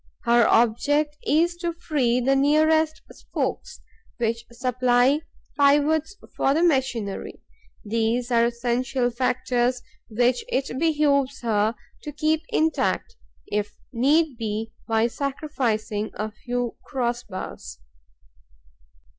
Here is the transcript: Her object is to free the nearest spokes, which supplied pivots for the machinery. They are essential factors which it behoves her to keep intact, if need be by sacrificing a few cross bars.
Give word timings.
Her 0.23 0.47
object 0.47 1.15
is 1.27 1.55
to 1.57 1.73
free 1.73 2.19
the 2.19 2.35
nearest 2.35 3.03
spokes, 3.11 3.81
which 4.17 4.47
supplied 4.51 5.21
pivots 5.59 6.15
for 6.35 6.55
the 6.55 6.63
machinery. 6.63 7.43
They 7.85 8.19
are 8.31 8.45
essential 8.45 9.11
factors 9.11 9.83
which 10.09 10.43
it 10.49 10.75
behoves 10.79 11.41
her 11.41 11.75
to 12.01 12.11
keep 12.11 12.41
intact, 12.49 13.15
if 13.45 13.77
need 13.93 14.37
be 14.39 14.71
by 14.87 15.05
sacrificing 15.05 16.09
a 16.15 16.31
few 16.31 16.77
cross 16.83 17.21
bars. 17.21 17.77